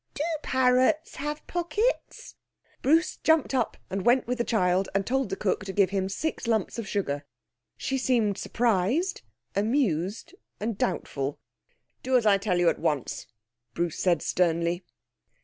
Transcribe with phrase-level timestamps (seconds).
[0.15, 2.33] 'Do parrots have pockets?'
[2.81, 6.09] Bruce jumped up and went with the child, and told the cook to give him
[6.09, 7.23] six lumps of sugar.
[7.77, 9.21] She seemed surprised,
[9.55, 11.37] amused, and doubtful.
[12.01, 13.27] 'Do as I tell you at once,'
[13.75, 14.83] Bruce said sternly.